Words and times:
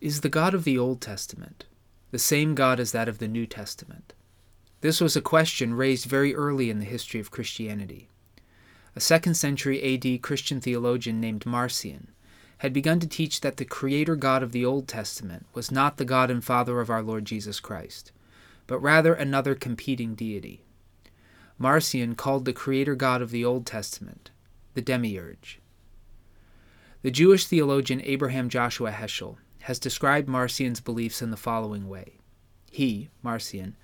Is 0.00 0.20
the 0.20 0.28
God 0.28 0.52
of 0.52 0.64
the 0.64 0.78
Old 0.78 1.00
Testament 1.00 1.64
the 2.10 2.18
same 2.18 2.54
God 2.54 2.78
as 2.78 2.92
that 2.92 3.08
of 3.08 3.16
the 3.16 3.26
New 3.26 3.46
Testament? 3.46 4.12
This 4.82 5.00
was 5.00 5.16
a 5.16 5.22
question 5.22 5.72
raised 5.72 6.04
very 6.04 6.34
early 6.34 6.68
in 6.68 6.80
the 6.80 6.84
history 6.84 7.18
of 7.18 7.30
Christianity. 7.30 8.10
A 8.94 9.00
second 9.00 9.36
century 9.36 9.82
AD 9.82 10.20
Christian 10.20 10.60
theologian 10.60 11.18
named 11.18 11.46
Marcion 11.46 12.08
had 12.58 12.74
begun 12.74 13.00
to 13.00 13.08
teach 13.08 13.40
that 13.40 13.56
the 13.56 13.64
Creator 13.64 14.16
God 14.16 14.42
of 14.42 14.52
the 14.52 14.66
Old 14.66 14.86
Testament 14.86 15.46
was 15.54 15.70
not 15.72 15.96
the 15.96 16.04
God 16.04 16.30
and 16.30 16.44
Father 16.44 16.78
of 16.80 16.90
our 16.90 17.02
Lord 17.02 17.24
Jesus 17.24 17.58
Christ, 17.58 18.12
but 18.66 18.80
rather 18.80 19.14
another 19.14 19.54
competing 19.54 20.14
deity. 20.14 20.62
Marcion 21.58 22.14
called 22.14 22.44
the 22.44 22.52
Creator 22.52 22.96
God 22.96 23.22
of 23.22 23.30
the 23.30 23.46
Old 23.46 23.64
Testament 23.64 24.30
the 24.74 24.82
Demiurge. 24.82 25.58
The 27.00 27.10
Jewish 27.10 27.46
theologian 27.46 28.02
Abraham 28.04 28.50
Joshua 28.50 28.90
Heschel 28.90 29.38
has 29.66 29.80
described 29.80 30.28
Marcion's 30.28 30.80
beliefs 30.80 31.20
in 31.20 31.32
the 31.32 31.36
following 31.36 31.88
way. 31.88 32.18
He, 32.70 33.08
Marcion, 33.20 33.74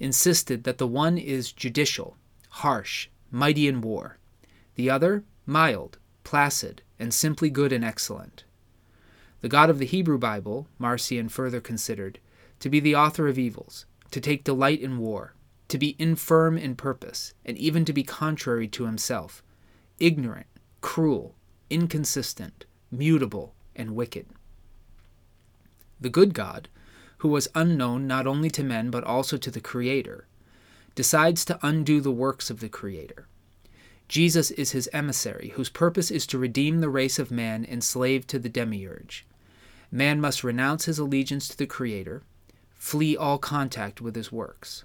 insisted 0.00 0.64
that 0.64 0.78
the 0.78 0.86
one 0.86 1.18
is 1.18 1.52
judicial, 1.52 2.16
harsh, 2.48 3.08
mighty 3.30 3.68
in 3.68 3.82
war, 3.82 4.16
the 4.76 4.88
other 4.88 5.24
mild, 5.44 5.98
placid, 6.24 6.80
and 6.98 7.12
simply 7.12 7.50
good 7.50 7.70
and 7.70 7.84
excellent. 7.84 8.44
The 9.42 9.50
God 9.50 9.68
of 9.68 9.78
the 9.78 9.84
Hebrew 9.84 10.16
Bible, 10.16 10.68
Marcion 10.78 11.28
further 11.28 11.60
considered, 11.60 12.18
to 12.60 12.70
be 12.70 12.80
the 12.80 12.96
author 12.96 13.28
of 13.28 13.38
evils, 13.38 13.84
to 14.12 14.22
take 14.22 14.42
delight 14.42 14.80
in 14.80 14.96
war, 14.96 15.34
to 15.68 15.76
be 15.76 15.96
infirm 15.98 16.56
in 16.56 16.76
purpose, 16.76 17.34
and 17.44 17.58
even 17.58 17.84
to 17.84 17.92
be 17.92 18.02
contrary 18.02 18.68
to 18.68 18.86
himself, 18.86 19.42
ignorant, 20.00 20.46
cruel, 20.80 21.34
inconsistent, 21.68 22.64
mutable, 22.90 23.54
and 23.74 23.94
wicked 23.94 24.24
the 26.00 26.10
good 26.10 26.34
God, 26.34 26.68
who 27.18 27.28
was 27.28 27.48
unknown 27.54 28.06
not 28.06 28.26
only 28.26 28.50
to 28.50 28.62
men 28.62 28.90
but 28.90 29.04
also 29.04 29.36
to 29.36 29.50
the 29.50 29.60
Creator, 29.60 30.26
decides 30.94 31.44
to 31.44 31.58
undo 31.62 32.00
the 32.00 32.10
works 32.10 32.50
of 32.50 32.60
the 32.60 32.68
Creator. 32.68 33.26
Jesus 34.08 34.50
is 34.52 34.70
his 34.70 34.88
emissary, 34.92 35.52
whose 35.56 35.68
purpose 35.68 36.10
is 36.10 36.26
to 36.28 36.38
redeem 36.38 36.80
the 36.80 36.88
race 36.88 37.18
of 37.18 37.30
man 37.30 37.64
enslaved 37.64 38.28
to 38.28 38.38
the 38.38 38.48
demiurge. 38.48 39.26
Man 39.90 40.20
must 40.20 40.44
renounce 40.44 40.84
his 40.84 40.98
allegiance 40.98 41.48
to 41.48 41.58
the 41.58 41.66
Creator, 41.66 42.22
flee 42.74 43.16
all 43.16 43.38
contact 43.38 44.00
with 44.00 44.14
his 44.14 44.30
works. 44.30 44.84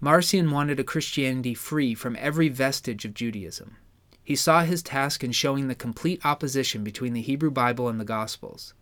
Marcion 0.00 0.50
wanted 0.50 0.78
a 0.78 0.84
Christianity 0.84 1.54
free 1.54 1.94
from 1.94 2.16
every 2.20 2.48
vestige 2.48 3.04
of 3.04 3.14
Judaism. 3.14 3.76
He 4.22 4.36
saw 4.36 4.62
his 4.62 4.82
task 4.82 5.24
in 5.24 5.32
showing 5.32 5.66
the 5.66 5.74
complete 5.74 6.24
opposition 6.24 6.84
between 6.84 7.14
the 7.14 7.22
Hebrew 7.22 7.50
Bible 7.50 7.88
and 7.88 7.98
the 7.98 8.04
Gospels 8.04 8.74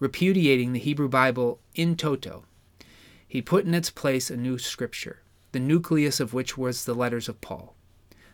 repudiating 0.00 0.72
the 0.72 0.80
Hebrew 0.80 1.08
Bible 1.08 1.60
in 1.76 1.94
toto. 1.94 2.44
He 3.28 3.40
put 3.40 3.64
in 3.64 3.74
its 3.74 3.90
place 3.90 4.30
a 4.30 4.36
new 4.36 4.58
scripture, 4.58 5.22
the 5.52 5.60
nucleus 5.60 6.18
of 6.18 6.34
which 6.34 6.58
was 6.58 6.84
the 6.84 6.94
letters 6.94 7.28
of 7.28 7.40
Paul. 7.40 7.76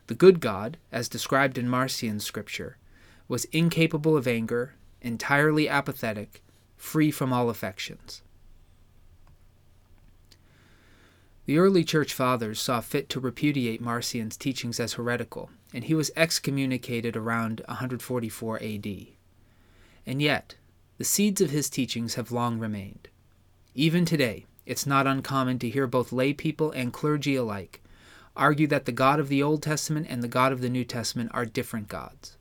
The 0.06 0.14
good 0.14 0.40
God, 0.40 0.78
as 0.92 1.08
described 1.08 1.58
in 1.58 1.68
Marcion's 1.68 2.24
scripture, 2.24 2.78
was 3.28 3.44
incapable 3.46 4.16
of 4.16 4.28
anger, 4.28 4.74
entirely 5.02 5.68
apathetic, 5.68 6.42
free 6.76 7.10
from 7.10 7.32
all 7.32 7.50
affections. 7.50 8.22
The 11.46 11.58
early 11.58 11.84
church 11.84 12.12
fathers 12.12 12.60
saw 12.60 12.80
fit 12.80 13.08
to 13.10 13.20
repudiate 13.20 13.80
Marcion's 13.80 14.36
teachings 14.36 14.80
as 14.80 14.94
heretical, 14.94 15.50
and 15.72 15.84
he 15.84 15.94
was 15.94 16.10
excommunicated 16.16 17.16
around 17.16 17.62
144 17.66 18.62
AD. 18.62 18.86
And 20.04 20.22
yet, 20.22 20.56
the 20.98 21.04
seeds 21.04 21.40
of 21.40 21.50
his 21.50 21.68
teachings 21.68 22.14
have 22.14 22.32
long 22.32 22.58
remained. 22.58 23.08
Even 23.74 24.04
today, 24.04 24.46
it's 24.64 24.86
not 24.86 25.06
uncommon 25.06 25.58
to 25.58 25.68
hear 25.68 25.86
both 25.86 26.12
lay 26.12 26.32
people 26.32 26.70
and 26.72 26.92
clergy 26.92 27.36
alike 27.36 27.82
argue 28.36 28.66
that 28.66 28.84
the 28.84 28.92
God 28.92 29.18
of 29.18 29.28
the 29.28 29.42
Old 29.42 29.62
Testament 29.62 30.06
and 30.08 30.22
the 30.22 30.28
God 30.28 30.52
of 30.52 30.60
the 30.60 30.68
New 30.68 30.84
Testament 30.84 31.30
are 31.32 31.46
different 31.46 31.88
gods. 31.88 32.36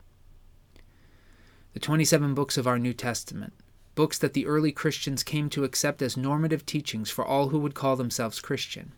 The 1.72 1.80
27 1.80 2.34
books 2.34 2.56
of 2.56 2.66
our 2.66 2.78
New 2.78 2.92
Testament, 2.92 3.54
books 3.94 4.18
that 4.18 4.34
the 4.34 4.46
early 4.46 4.72
Christians 4.72 5.22
came 5.22 5.48
to 5.50 5.64
accept 5.64 6.02
as 6.02 6.16
normative 6.16 6.66
teachings 6.66 7.10
for 7.10 7.24
all 7.24 7.48
who 7.48 7.58
would 7.58 7.74
call 7.74 7.96
themselves 7.96 8.40
Christian, 8.40 8.92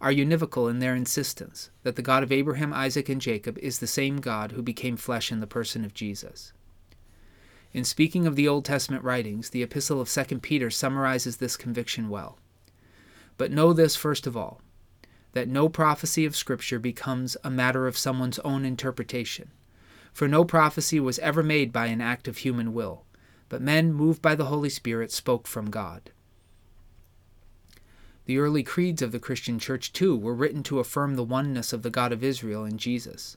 are 0.00 0.12
univocal 0.12 0.70
in 0.70 0.78
their 0.78 0.94
insistence 0.94 1.70
that 1.82 1.96
the 1.96 2.02
God 2.02 2.22
of 2.22 2.30
Abraham, 2.30 2.72
Isaac, 2.72 3.08
and 3.08 3.20
Jacob 3.20 3.58
is 3.58 3.78
the 3.78 3.86
same 3.86 4.18
God 4.18 4.52
who 4.52 4.62
became 4.62 4.96
flesh 4.96 5.32
in 5.32 5.40
the 5.40 5.46
person 5.46 5.84
of 5.84 5.94
Jesus. 5.94 6.52
In 7.72 7.84
speaking 7.84 8.26
of 8.26 8.34
the 8.34 8.48
Old 8.48 8.64
Testament 8.64 9.04
writings, 9.04 9.50
the 9.50 9.62
Epistle 9.62 10.00
of 10.00 10.10
2 10.10 10.38
Peter 10.38 10.70
summarizes 10.70 11.36
this 11.36 11.56
conviction 11.56 12.08
well. 12.08 12.38
But 13.36 13.52
know 13.52 13.72
this 13.72 13.94
first 13.94 14.26
of 14.26 14.36
all 14.36 14.60
that 15.32 15.48
no 15.48 15.68
prophecy 15.68 16.24
of 16.24 16.34
Scripture 16.34 16.78
becomes 16.78 17.36
a 17.44 17.50
matter 17.50 17.86
of 17.86 17.98
someone's 17.98 18.38
own 18.40 18.64
interpretation. 18.64 19.50
For 20.12 20.26
no 20.26 20.44
prophecy 20.44 20.98
was 20.98 21.18
ever 21.18 21.42
made 21.42 21.72
by 21.72 21.86
an 21.86 22.00
act 22.00 22.26
of 22.26 22.38
human 22.38 22.72
will, 22.72 23.04
but 23.48 23.60
men 23.62 23.92
moved 23.92 24.22
by 24.22 24.34
the 24.34 24.46
Holy 24.46 24.70
Spirit 24.70 25.12
spoke 25.12 25.46
from 25.46 25.70
God. 25.70 26.10
The 28.24 28.38
early 28.38 28.62
creeds 28.62 29.02
of 29.02 29.12
the 29.12 29.20
Christian 29.20 29.58
Church, 29.58 29.92
too, 29.92 30.16
were 30.16 30.34
written 30.34 30.62
to 30.64 30.80
affirm 30.80 31.14
the 31.14 31.22
oneness 31.22 31.72
of 31.72 31.82
the 31.82 31.90
God 31.90 32.12
of 32.12 32.24
Israel 32.24 32.64
in 32.64 32.78
Jesus. 32.78 33.36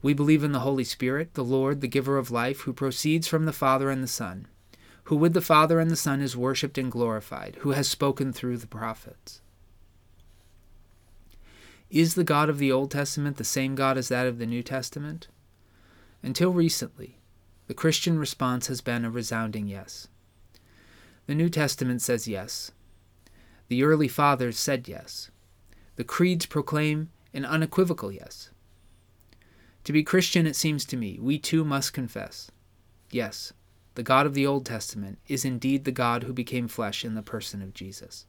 We 0.00 0.14
believe 0.14 0.44
in 0.44 0.52
the 0.52 0.60
Holy 0.60 0.84
Spirit, 0.84 1.34
the 1.34 1.44
Lord, 1.44 1.80
the 1.80 1.88
giver 1.88 2.18
of 2.18 2.30
life, 2.30 2.60
who 2.60 2.72
proceeds 2.72 3.26
from 3.26 3.46
the 3.46 3.52
Father 3.52 3.90
and 3.90 4.02
the 4.02 4.08
Son, 4.08 4.46
who 5.04 5.16
with 5.16 5.34
the 5.34 5.40
Father 5.40 5.80
and 5.80 5.90
the 5.90 5.96
Son 5.96 6.20
is 6.20 6.36
worshipped 6.36 6.78
and 6.78 6.90
glorified, 6.92 7.56
who 7.60 7.72
has 7.72 7.88
spoken 7.88 8.32
through 8.32 8.58
the 8.58 8.66
prophets. 8.66 9.40
Is 11.90 12.14
the 12.14 12.24
God 12.24 12.48
of 12.48 12.58
the 12.58 12.70
Old 12.70 12.90
Testament 12.90 13.38
the 13.38 13.44
same 13.44 13.74
God 13.74 13.96
as 13.96 14.08
that 14.08 14.26
of 14.26 14.38
the 14.38 14.46
New 14.46 14.62
Testament? 14.62 15.28
Until 16.22 16.52
recently, 16.52 17.18
the 17.66 17.74
Christian 17.74 18.18
response 18.18 18.66
has 18.66 18.80
been 18.80 19.04
a 19.04 19.10
resounding 19.10 19.66
yes. 19.66 20.08
The 21.26 21.34
New 21.34 21.48
Testament 21.48 22.02
says 22.02 22.28
yes. 22.28 22.72
The 23.68 23.82
early 23.82 24.08
fathers 24.08 24.58
said 24.58 24.86
yes. 24.86 25.30
The 25.96 26.04
creeds 26.04 26.46
proclaim 26.46 27.10
an 27.34 27.44
unequivocal 27.44 28.12
yes. 28.12 28.50
To 29.88 29.92
be 29.94 30.02
Christian, 30.02 30.46
it 30.46 30.54
seems 30.54 30.84
to 30.84 30.98
me, 30.98 31.18
we 31.18 31.38
too 31.38 31.64
must 31.64 31.94
confess 31.94 32.50
yes, 33.10 33.54
the 33.94 34.02
God 34.02 34.26
of 34.26 34.34
the 34.34 34.46
Old 34.46 34.66
Testament 34.66 35.18
is 35.28 35.46
indeed 35.46 35.86
the 35.86 35.90
God 35.90 36.24
who 36.24 36.34
became 36.34 36.68
flesh 36.68 37.06
in 37.06 37.14
the 37.14 37.22
person 37.22 37.62
of 37.62 37.72
Jesus. 37.72 38.26